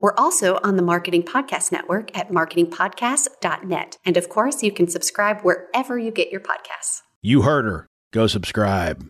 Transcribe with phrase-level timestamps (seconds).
[0.00, 3.98] We're also on the Marketing Podcast Network at marketingpodcast.net.
[4.02, 7.02] And of course, you can subscribe wherever you get your podcasts.
[7.20, 7.86] You heard her.
[8.10, 9.06] Go subscribe.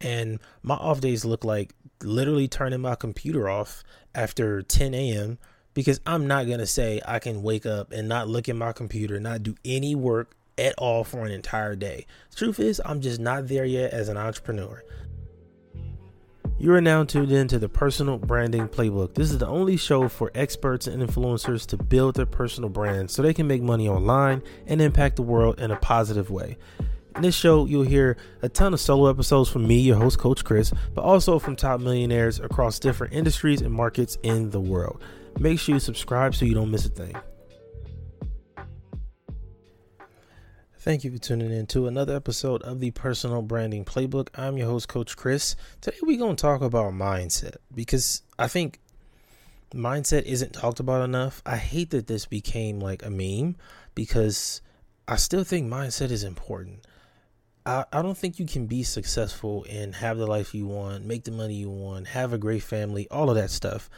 [0.00, 3.84] And my off days look like literally turning my computer off
[4.16, 5.38] after 10 a.m.
[5.74, 8.72] because I'm not going to say I can wake up and not look at my
[8.72, 12.04] computer, not do any work at all for an entire day.
[12.30, 14.82] The truth is, I'm just not there yet as an entrepreneur.
[16.56, 19.14] You are now tuned in to the Personal Branding Playbook.
[19.14, 23.22] This is the only show for experts and influencers to build their personal brand so
[23.22, 26.56] they can make money online and impact the world in a positive way.
[27.16, 30.44] In this show, you'll hear a ton of solo episodes from me, your host, Coach
[30.44, 35.02] Chris, but also from top millionaires across different industries and markets in the world.
[35.40, 37.16] Make sure you subscribe so you don't miss a thing.
[40.84, 44.28] Thank you for tuning in to another episode of the Personal Branding Playbook.
[44.34, 45.56] I'm your host, Coach Chris.
[45.80, 48.80] Today, we're going to talk about mindset because I think
[49.74, 51.40] mindset isn't talked about enough.
[51.46, 53.56] I hate that this became like a meme
[53.94, 54.60] because
[55.08, 56.86] I still think mindset is important.
[57.64, 61.24] I, I don't think you can be successful and have the life you want, make
[61.24, 63.88] the money you want, have a great family, all of that stuff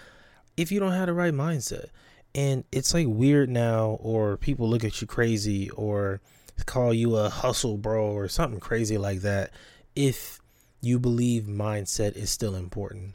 [0.57, 1.87] if you don't have the right mindset.
[2.33, 6.21] And it's like weird now, or people look at you crazy, or
[6.65, 9.51] call you a hustle bro or something crazy like that
[9.95, 10.41] if
[10.81, 13.15] you believe mindset is still important.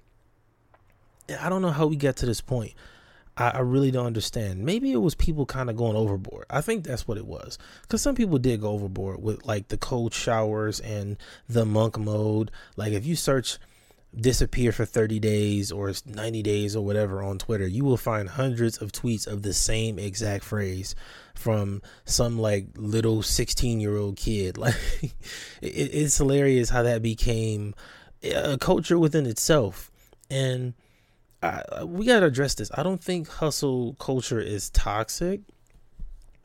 [1.40, 2.74] I don't know how we get to this point.
[3.38, 4.66] I, I really don't understand.
[4.66, 6.46] Maybe it was people kind of going overboard.
[6.50, 7.58] I think that's what it was.
[7.84, 12.52] Because some people did go overboard with like the cold showers and the monk mode.
[12.76, 13.58] Like if you search
[14.16, 18.78] disappear for 30 days or 90 days or whatever on Twitter, you will find hundreds
[18.78, 20.96] of tweets of the same exact phrase
[21.34, 24.58] from some like little 16 year old kid.
[24.62, 25.16] Like it,
[25.62, 27.74] it's hilarious how that became
[28.24, 29.90] a culture within itself.
[30.30, 30.74] And
[31.42, 32.70] I, we got to address this.
[32.76, 35.42] I don't think hustle culture is toxic.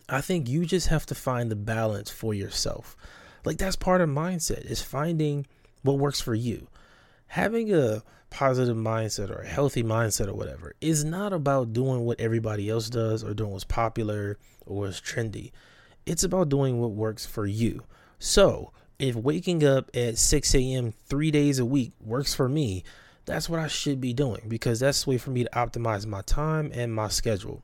[0.09, 2.97] I think you just have to find the balance for yourself.
[3.45, 5.47] Like that's part of mindset is finding
[5.83, 6.69] what works for you
[7.29, 12.21] having a positive mindset or a healthy mindset or whatever is not about doing what
[12.21, 15.53] everybody else does or doing what's popular or what's trendy.
[16.05, 17.85] It's about doing what works for you.
[18.19, 20.93] So, if waking up at 6 a.m.
[21.07, 22.83] three days a week works for me,
[23.27, 26.23] that's what I should be doing because that's the way for me to optimize my
[26.23, 27.63] time and my schedule.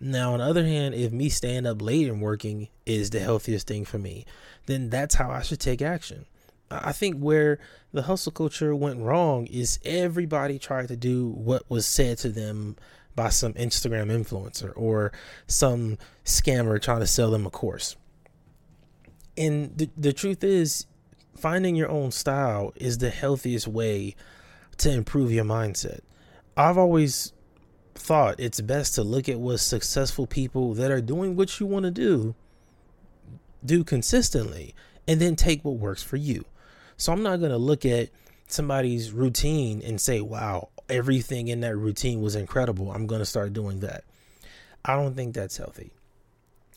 [0.00, 3.66] Now, on the other hand, if me staying up late and working is the healthiest
[3.66, 4.26] thing for me,
[4.66, 6.26] then that's how I should take action.
[6.70, 7.58] I think where
[7.92, 12.76] the hustle culture went wrong is everybody tried to do what was said to them
[13.14, 15.12] by some Instagram influencer or
[15.46, 17.96] some scammer trying to sell them a course.
[19.36, 20.86] And the, the truth is,
[21.36, 24.14] finding your own style is the healthiest way
[24.78, 26.00] to improve your mindset.
[26.56, 27.32] I've always
[27.94, 31.84] thought it's best to look at what successful people that are doing what you want
[31.84, 32.34] to do
[33.64, 34.74] do consistently
[35.06, 36.44] and then take what works for you.
[36.96, 38.10] So I'm not going to look at
[38.46, 42.92] somebody's routine and say, wow, everything in that routine was incredible.
[42.92, 44.04] I'm going to start doing that.
[44.84, 45.92] I don't think that's healthy.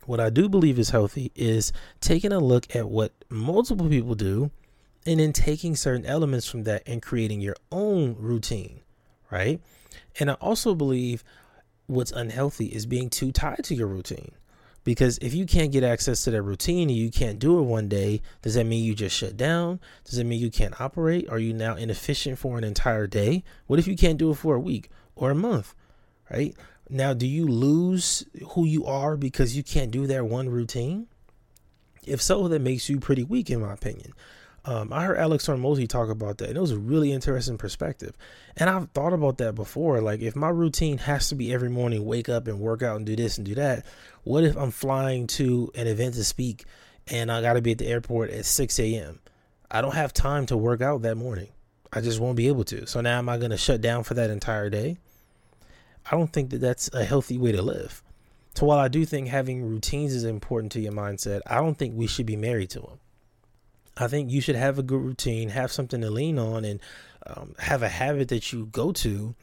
[0.05, 4.51] What I do believe is healthy is taking a look at what multiple people do
[5.05, 8.79] and then taking certain elements from that and creating your own routine,
[9.29, 9.59] right?
[10.19, 11.23] And I also believe
[11.87, 14.31] what's unhealthy is being too tied to your routine.
[14.87, 17.89] Because if you can't get access to that routine and you can't do it one
[17.89, 19.81] day, does that mean you just shut down?
[20.05, 21.27] Does it mean you can't operate?
[21.27, 23.43] Are you now inefficient for an entire day?
[23.65, 25.75] What if you can't do it for a week or a month?
[26.31, 26.55] Right?
[26.89, 31.07] Now, do you lose who you are because you can't do that one routine?
[32.05, 34.13] If so, that makes you pretty weak, in my opinion.
[34.67, 38.17] Um, I heard Alex Hormozi talk about that, and it was a really interesting perspective.
[38.57, 40.01] And I've thought about that before.
[40.01, 43.05] Like, if my routine has to be every morning, wake up and work out and
[43.05, 43.85] do this and do that,
[44.25, 46.65] what if I'm flying to an event to speak
[47.07, 49.21] and I got to be at the airport at 6 a.m.?
[49.71, 51.47] I don't have time to work out that morning.
[51.93, 52.85] I just won't be able to.
[52.87, 54.97] So now, am I going to shut down for that entire day?
[56.11, 58.03] I don't think that that's a healthy way to live.
[58.53, 61.95] So while I do think having routines is important to your mindset, I don't think
[61.95, 62.99] we should be married to them.
[63.99, 66.79] I think you should have a good routine, have something to lean on, and
[67.25, 69.35] um, have a habit that you go to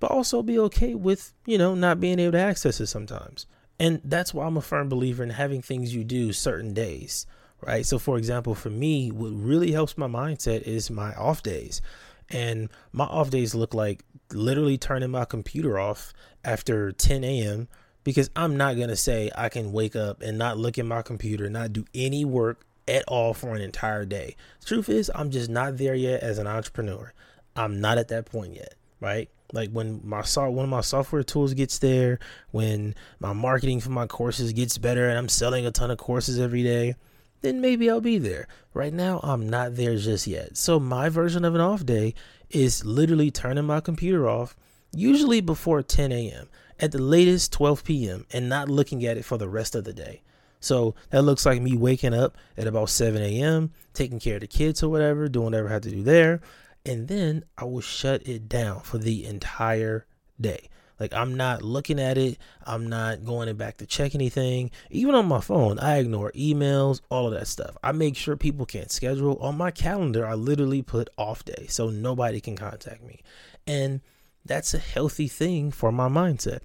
[0.00, 3.46] but also be okay with, you know, not being able to access it sometimes.
[3.78, 7.26] And that's why I'm a firm believer in having things you do certain days,
[7.60, 7.84] right?
[7.84, 11.82] So, for example, for me, what really helps my mindset is my off days.
[12.30, 16.12] And my off days look like literally turning my computer off
[16.44, 17.68] after 10 a.m.
[18.02, 21.02] because I'm not going to say I can wake up and not look at my
[21.02, 24.36] computer, not do any work at all for an entire day.
[24.64, 27.12] Truth is, I'm just not there yet as an entrepreneur.
[27.54, 29.28] I'm not at that point yet, right?
[29.52, 32.18] Like when my so- one of my software tools gets there,
[32.50, 36.38] when my marketing for my courses gets better and I'm selling a ton of courses
[36.38, 36.96] every day,
[37.42, 38.48] then maybe I'll be there.
[38.74, 40.56] Right now, I'm not there just yet.
[40.56, 42.14] So my version of an off day
[42.50, 44.56] is literally turning my computer off,
[44.92, 46.48] usually before 10 a.m.,
[46.78, 49.94] at the latest 12 p.m., and not looking at it for the rest of the
[49.94, 50.20] day.
[50.60, 54.46] So that looks like me waking up at about 7 a.m., taking care of the
[54.46, 56.40] kids or whatever, doing whatever I have to do there.
[56.84, 60.06] And then I will shut it down for the entire
[60.40, 60.68] day.
[60.98, 62.38] Like I'm not looking at it.
[62.64, 64.70] I'm not going back to check anything.
[64.90, 67.76] Even on my phone, I ignore emails, all of that stuff.
[67.82, 69.36] I make sure people can't schedule.
[69.38, 73.20] On my calendar, I literally put off day so nobody can contact me.
[73.66, 74.00] And
[74.44, 76.60] that's a healthy thing for my mindset.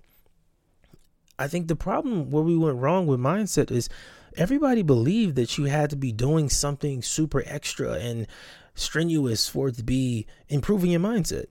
[1.41, 3.89] I think the problem where we went wrong with mindset is
[4.37, 8.27] everybody believed that you had to be doing something super extra and
[8.75, 11.45] strenuous for it to be improving your mindset.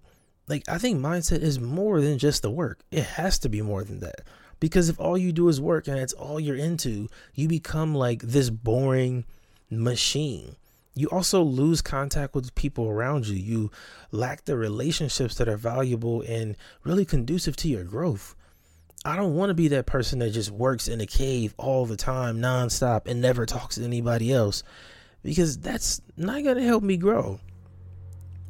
[0.47, 3.85] Like, I think mindset is more than just the work, it has to be more
[3.85, 4.23] than that.
[4.61, 8.23] Because if all you do is work and it's all you're into, you become like
[8.23, 9.25] this boring
[9.71, 10.57] machine.
[10.95, 13.37] You also lose contact with people around you.
[13.37, 13.71] You
[14.11, 18.35] lack the relationships that are valuable and really conducive to your growth.
[19.05, 21.97] I don't want to be that person that just works in a cave all the
[21.97, 24.63] time, nonstop, and never talks to anybody else
[25.23, 27.41] because that's not going to help me grow.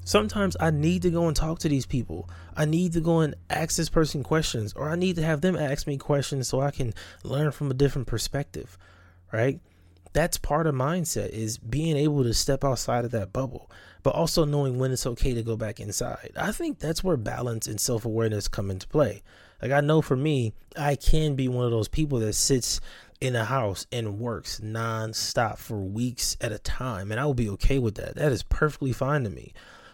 [0.05, 2.29] Sometimes I need to go and talk to these people.
[2.57, 5.57] I need to go and ask this person questions, or I need to have them
[5.57, 8.77] ask me questions so I can learn from a different perspective,
[9.33, 9.61] right?
[10.13, 13.71] That's part of mindset is being able to step outside of that bubble,
[14.03, 16.33] but also knowing when it's okay to go back inside.
[16.37, 19.23] I think that's where balance and self awareness come into play.
[19.63, 22.81] Like I know for me, I can be one of those people that sits
[23.21, 27.51] in a house and works nonstop for weeks at a time, and I will be
[27.51, 28.17] okay with that.
[28.17, 29.53] That is perfectly fine to me.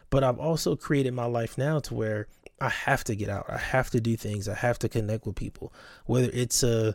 [0.09, 2.29] But I've also created my life now to where
[2.61, 3.47] I have to get out.
[3.49, 4.49] I have to do things.
[4.49, 5.73] I have to connect with people.
[6.05, 6.95] Whether it's a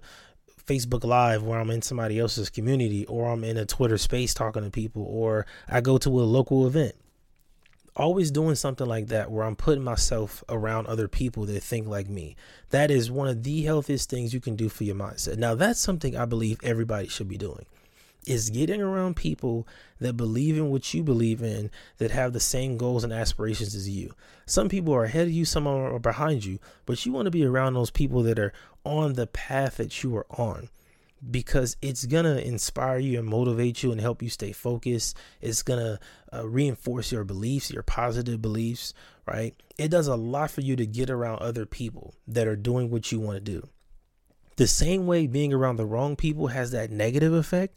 [0.66, 4.64] Facebook Live where I'm in somebody else's community, or I'm in a Twitter space talking
[4.64, 6.96] to people, or I go to a local event
[7.96, 12.10] always doing something like that where I'm putting myself around other people that think like
[12.10, 12.36] me.
[12.70, 15.38] That is one of the healthiest things you can do for your mindset.
[15.38, 17.66] Now, that's something I believe everybody should be doing.
[18.28, 19.68] Is getting around people
[20.00, 23.90] that believe in what you believe in, that have the same goals and aspirations as
[23.90, 24.14] you.
[24.46, 27.44] Some people are ahead of you, some are behind you, but you want to be
[27.44, 28.54] around those people that are
[28.84, 30.70] on the path that you are on
[31.30, 35.18] because it's gonna inspire you and motivate you and help you stay focused.
[35.40, 36.00] It's gonna
[36.34, 38.94] uh, reinforce your beliefs, your positive beliefs,
[39.28, 39.56] right?
[39.78, 43.12] It does a lot for you to get around other people that are doing what
[43.12, 43.68] you want to do.
[44.58, 47.76] The same way being around the wrong people has that negative effect,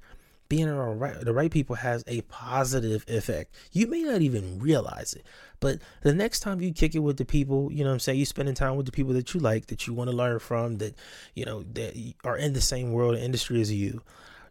[0.48, 3.54] being around right, the right people has a positive effect.
[3.72, 5.24] You may not even realize it,
[5.64, 8.26] but the next time you kick it with the people, you know I'm saying, you're
[8.26, 10.94] spending time with the people that you like, that you want to learn from, that,
[11.32, 14.02] you know, that are in the same world industry as you,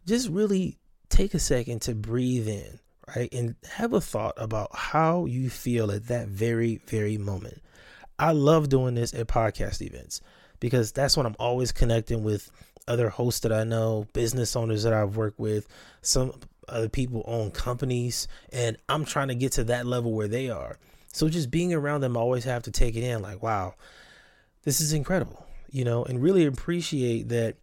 [0.06, 0.76] just really
[1.10, 2.80] take a second to breathe in,
[3.16, 3.32] right?
[3.32, 7.62] And have a thought about how you feel at that very, very moment.
[8.18, 10.20] I love doing this at podcast events
[10.58, 12.50] because that's when I'm always connecting with
[12.88, 15.68] other hosts that I know, business owners that I've worked with,
[16.02, 16.32] some
[16.68, 20.76] other people own companies, and I'm trying to get to that level where they are.
[21.14, 23.74] So just being around them, I always have to take it in like, wow,
[24.64, 27.54] this is incredible, you know, and really appreciate that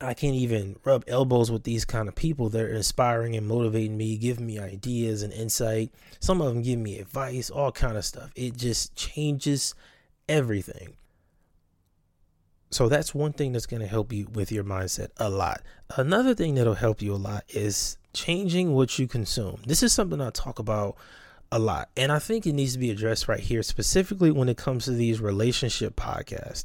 [0.00, 4.16] I can't even rub elbows with these kind of people They're inspiring and motivating me,
[4.16, 5.92] giving me ideas and insight.
[6.20, 8.30] Some of them give me advice, all kind of stuff.
[8.34, 9.74] It just changes
[10.26, 10.96] everything.
[12.70, 15.60] So that's one thing that's going to help you with your mindset a lot.
[15.96, 19.60] Another thing that'll help you a lot is changing what you consume.
[19.66, 20.96] This is something I talk about
[21.50, 21.88] a lot.
[21.96, 24.92] And I think it needs to be addressed right here, specifically when it comes to
[24.92, 26.64] these relationship podcasts.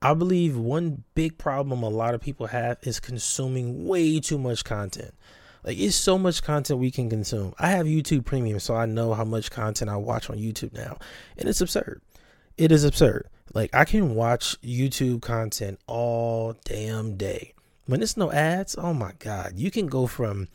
[0.00, 4.64] I believe one big problem a lot of people have is consuming way too much
[4.64, 5.12] content.
[5.64, 7.52] Like it's so much content we can consume.
[7.58, 10.98] I have YouTube Premium, so I know how much content I watch on YouTube now,
[11.36, 12.00] and it's absurd.
[12.56, 13.28] It is absurd.
[13.54, 17.54] Like I can watch YouTube content all damn day.
[17.86, 20.48] When it's no ads, oh my god, you can go from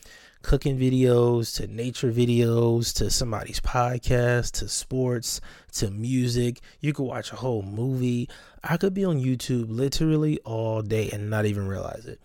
[0.43, 6.59] cooking videos to nature videos to somebody's podcast to sports to music.
[6.81, 8.29] You could watch a whole movie.
[8.63, 12.21] I could be on YouTube literally all day and not even realize it.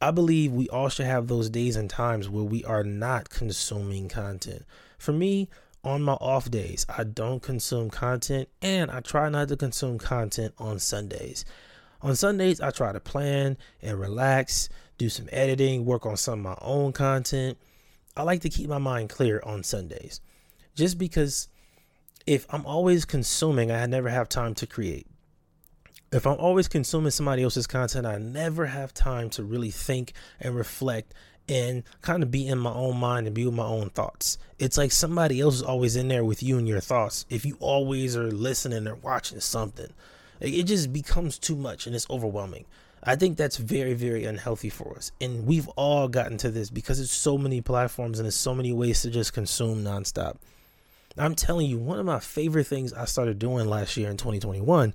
[0.00, 4.08] I believe we all should have those days and times where we are not consuming
[4.08, 4.64] content.
[4.98, 5.48] For me,
[5.82, 10.52] on my off days, I don't consume content and I try not to consume content
[10.58, 11.46] on Sundays.
[12.02, 16.44] On Sundays, I try to plan and relax, do some editing, work on some of
[16.44, 17.58] my own content.
[18.16, 20.20] I like to keep my mind clear on Sundays
[20.74, 21.48] just because
[22.26, 25.06] if I'm always consuming, I never have time to create.
[26.12, 30.54] If I'm always consuming somebody else's content, I never have time to really think and
[30.54, 31.12] reflect
[31.48, 34.38] and kind of be in my own mind and be with my own thoughts.
[34.58, 37.26] It's like somebody else is always in there with you and your thoughts.
[37.28, 39.92] If you always are listening or watching something,
[40.40, 42.64] it just becomes too much and it's overwhelming.
[43.06, 45.12] I think that's very, very unhealthy for us.
[45.20, 48.72] And we've all gotten to this because it's so many platforms and there's so many
[48.72, 50.36] ways to just consume nonstop.
[51.16, 54.94] I'm telling you, one of my favorite things I started doing last year in 2021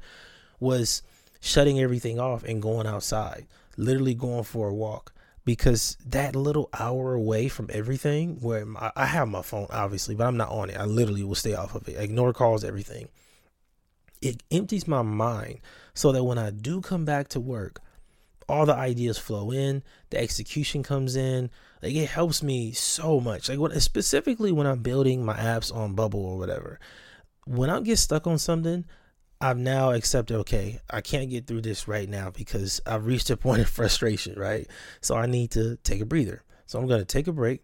[0.59, 1.01] was
[1.39, 3.45] shutting everything off and going outside,
[3.77, 5.13] literally going for a walk
[5.45, 10.27] because that little hour away from everything where my, I have my phone obviously, but
[10.27, 10.77] I'm not on it.
[10.77, 11.95] I literally will stay off of it.
[11.97, 13.07] Ignore calls, everything.
[14.21, 15.59] It empties my mind
[15.93, 17.81] so that when I do come back to work,
[18.49, 21.49] all the ideas flow in, the execution comes in.
[21.81, 23.49] Like it helps me so much.
[23.49, 26.79] Like when specifically when I'm building my apps on Bubble or whatever.
[27.45, 28.85] When I get stuck on something,
[29.41, 33.37] I've now accepted, okay, I can't get through this right now because I've reached a
[33.37, 34.67] point of frustration, right?
[35.01, 36.43] So I need to take a breather.
[36.65, 37.63] So I'm going to take a break.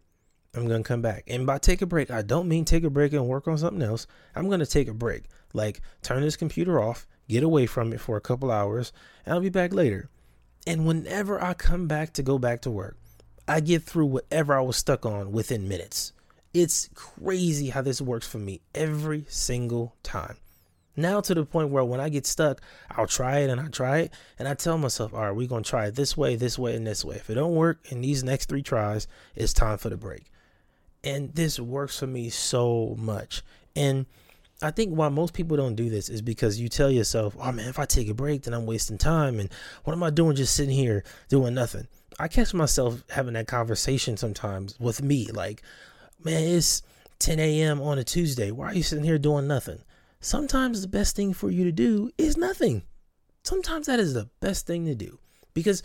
[0.56, 1.26] I'm going to come back.
[1.28, 3.82] And by take a break, I don't mean take a break and work on something
[3.82, 4.08] else.
[4.36, 5.26] I'm going to take a break.
[5.54, 8.94] Like turn this computer off, get away from it for a couple hours,
[9.26, 10.10] and I'll be back later.
[10.68, 12.98] And whenever I come back to go back to work,
[13.48, 16.14] I get through whatever I was stuck on within minutes.
[16.54, 20.38] It's crazy how this works for me every single time.
[20.98, 24.00] Now to the point where when I get stuck, I'll try it and I try
[24.00, 26.76] it and I tell myself, all right, we're gonna try it this way, this way,
[26.76, 27.18] and this way.
[27.18, 30.32] If it don't work in these next three tries, it's time for the break.
[31.04, 33.44] And this works for me so much.
[33.76, 34.06] And
[34.62, 37.68] I think why most people don't do this is because you tell yourself, oh man,
[37.68, 39.40] if I take a break, then I'm wasting time.
[39.40, 39.50] And
[39.84, 41.88] what am I doing just sitting here doing nothing?
[42.18, 45.62] I catch myself having that conversation sometimes with me, like,
[46.24, 46.82] man, it's
[47.20, 47.82] 10 a.m.
[47.82, 48.52] on a Tuesday.
[48.52, 49.82] Why are you sitting here doing nothing?
[50.26, 52.82] sometimes the best thing for you to do is nothing.
[53.44, 55.20] Sometimes that is the best thing to do
[55.54, 55.84] because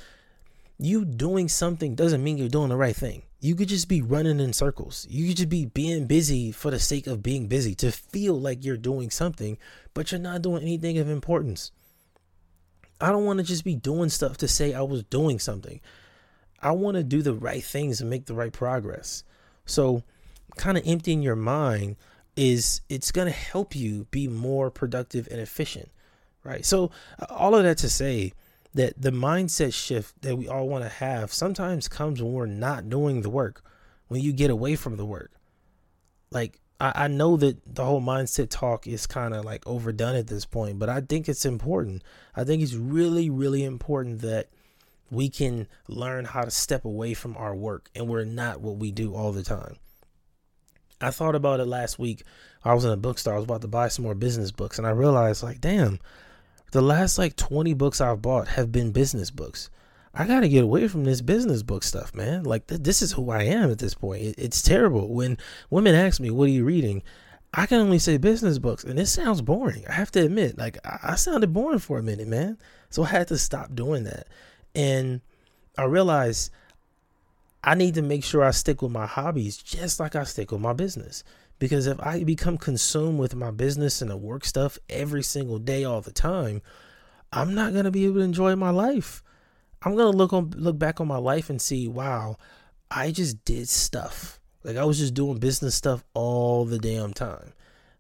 [0.79, 3.23] you doing something doesn't mean you're doing the right thing.
[3.41, 5.07] You could just be running in circles.
[5.09, 8.65] You could just be being busy for the sake of being busy to feel like
[8.65, 9.57] you're doing something,
[9.95, 11.73] but you're not doing anything of importance.
[13.01, 15.81] I don't want to just be doing stuff to say I was doing something.
[16.61, 19.25] I want to do the right things and make the right progress.
[19.65, 20.03] So,
[20.57, 21.97] kind of emptying your mind
[22.37, 25.91] is it's going to help you be more productive and efficient,
[26.45, 26.65] right?
[26.65, 26.91] So,
[27.31, 28.35] all of that to say
[28.75, 32.89] that the mindset shift that we all want to have sometimes comes when we're not
[32.89, 33.65] doing the work,
[34.09, 35.33] when you get away from the work.
[36.31, 40.29] Like, I, I know that the whole mindset talk is kind of like overdone at
[40.29, 42.03] this point, but I think it's important.
[42.37, 44.49] I think it's really, really important that
[45.11, 48.93] we can learn how to step away from our work and we're not what we
[48.93, 49.77] do all the time.
[51.01, 52.23] I thought about it last week.
[52.63, 53.35] I was in a bookstore.
[53.35, 55.99] I was about to buy some more business books, and I realized, like, damn,
[56.71, 59.71] the last like 20 books I've bought have been business books.
[60.13, 62.43] I got to get away from this business book stuff, man.
[62.43, 64.23] Like, th- this is who I am at this point.
[64.23, 65.09] It- it's terrible.
[65.15, 65.39] When
[65.71, 67.03] women ask me, What are you reading?
[67.55, 69.85] I can only say business books, and it sounds boring.
[69.89, 72.59] I have to admit, like, I, I sounded boring for a minute, man.
[72.91, 74.27] So I had to stop doing that.
[74.75, 75.21] And
[75.77, 76.51] I realized
[77.63, 80.61] I need to make sure I stick with my hobbies just like I stick with
[80.61, 81.25] my business.
[81.61, 85.85] Because if I become consumed with my business and the work stuff every single day,
[85.85, 86.63] all the time,
[87.33, 89.23] I'm not gonna be able to enjoy my life.
[89.83, 92.37] I'm gonna look on look back on my life and see, wow,
[92.91, 94.41] I just did stuff.
[94.65, 97.53] Like I was just doing business stuff all the damn time.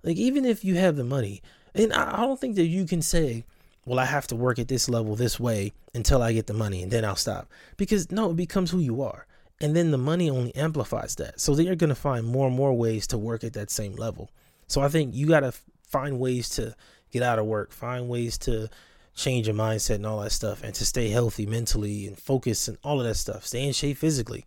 [0.02, 1.42] Like even if you have the money,
[1.74, 3.44] and I, I don't think that you can say,
[3.84, 6.82] well, I have to work at this level this way until I get the money
[6.82, 7.48] and then I'll stop.
[7.76, 9.26] Because no, it becomes who you are.
[9.60, 11.40] And then the money only amplifies that.
[11.40, 14.30] So they're going to find more and more ways to work at that same level.
[14.68, 15.52] So I think you got to
[15.82, 16.74] find ways to
[17.10, 18.70] get out of work, find ways to
[19.14, 22.78] change your mindset and all that stuff, and to stay healthy mentally and focus and
[22.82, 23.44] all of that stuff.
[23.44, 24.46] Stay in shape physically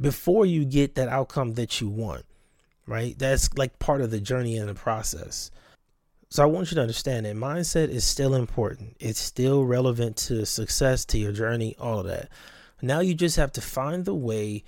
[0.00, 2.24] before you get that outcome that you want,
[2.86, 3.18] right?
[3.18, 5.50] That's like part of the journey and the process.
[6.30, 8.96] So I want you to understand that mindset is still important.
[8.98, 12.28] It's still relevant to success, to your journey, all of that.
[12.84, 14.62] Now you just have to find the way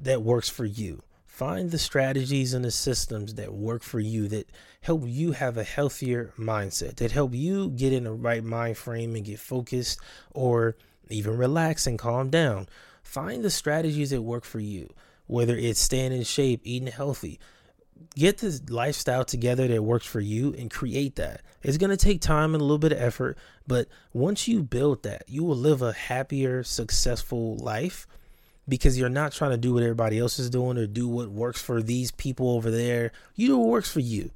[0.00, 1.04] that works for you.
[1.24, 5.62] Find the strategies and the systems that work for you that help you have a
[5.62, 10.00] healthier mindset, that help you get in the right mind frame and get focused
[10.32, 10.76] or
[11.08, 12.68] even relax and calm down.
[13.04, 14.92] Find the strategies that work for you,
[15.28, 17.38] whether it's staying in shape, eating healthy.
[18.16, 21.42] Get this lifestyle together that works for you and create that.
[21.62, 23.36] It's going to take time and a little bit of effort,
[23.66, 28.06] but once you build that, you will live a happier, successful life
[28.68, 31.60] because you're not trying to do what everybody else is doing or do what works
[31.60, 33.12] for these people over there.
[33.34, 34.30] You do what works for you.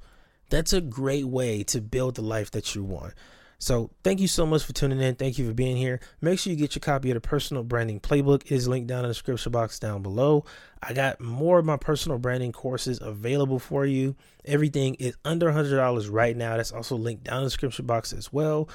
[0.49, 3.13] That's a great way to build the life that you want.
[3.61, 5.15] So, thank you so much for tuning in.
[5.15, 5.99] Thank you for being here.
[6.21, 8.43] Make sure you get your copy of the personal branding playbook.
[8.45, 10.45] It is linked down in the description box down below.
[10.81, 14.15] I got more of my personal branding courses available for you.
[14.45, 16.55] Everything is under $100 right now.
[16.55, 18.69] That's also linked down in the description box as well.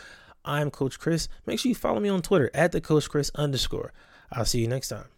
[0.45, 1.29] I'm Coach Chris.
[1.47, 3.95] Make sure you follow me on Twitter at the Coach Chris underscore.
[4.31, 5.14] I'll see you next time.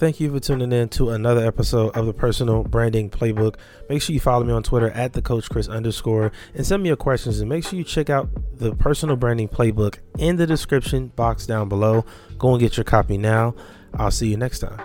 [0.00, 3.56] Thank you for tuning in to another episode of the Personal Branding Playbook.
[3.90, 6.88] Make sure you follow me on Twitter at the Coach Chris underscore and send me
[6.88, 7.38] your questions.
[7.38, 11.68] And make sure you check out the Personal Branding Playbook in the description box down
[11.68, 12.06] below.
[12.38, 13.54] Go and get your copy now.
[13.92, 14.80] I'll see you next time.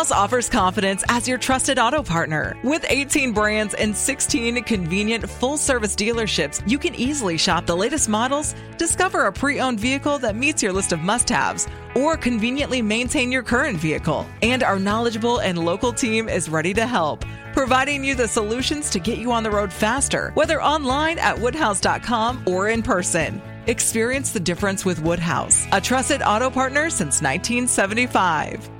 [0.00, 2.56] Woodhouse offers confidence as your trusted auto partner.
[2.64, 8.08] With 18 brands and 16 convenient full service dealerships, you can easily shop the latest
[8.08, 12.80] models, discover a pre owned vehicle that meets your list of must haves, or conveniently
[12.80, 14.26] maintain your current vehicle.
[14.40, 19.00] And our knowledgeable and local team is ready to help, providing you the solutions to
[19.00, 23.42] get you on the road faster, whether online at woodhouse.com or in person.
[23.66, 28.79] Experience the difference with Woodhouse, a trusted auto partner since 1975.